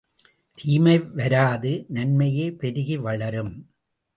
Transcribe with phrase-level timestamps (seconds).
[0.57, 3.53] தீமை வராது நன்மையே பெருகி வளரும்!